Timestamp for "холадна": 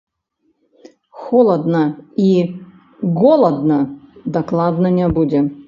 1.25-1.83